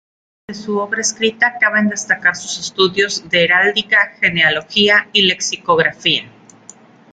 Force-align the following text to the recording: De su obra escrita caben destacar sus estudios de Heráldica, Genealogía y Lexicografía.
De 0.47 0.55
su 0.55 0.79
obra 0.79 1.01
escrita 1.01 1.59
caben 1.59 1.87
destacar 1.87 2.35
sus 2.35 2.57
estudios 2.57 3.29
de 3.29 3.43
Heráldica, 3.43 4.15
Genealogía 4.19 5.07
y 5.13 5.21
Lexicografía. 5.27 6.23